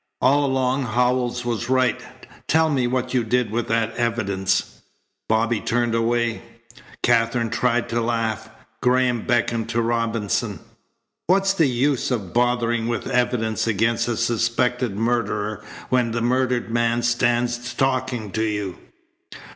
[0.19, 2.01] "All along Howells was right.
[2.47, 4.81] Tell me what you did with that evidence."
[5.29, 6.41] Bobby turned away.
[7.03, 8.49] Katherine tried to laugh.
[8.81, 10.59] Graham beckoned to Robinson.
[11.27, 17.03] "What's the use of bothering with evidence against a suspected murderer when the murdered man
[17.03, 18.79] stands talking to you?"